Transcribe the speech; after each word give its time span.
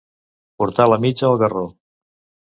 Portar 0.61 0.87
la 0.91 0.97
mitja 1.03 1.27
al 1.27 1.37
garró. 1.43 1.65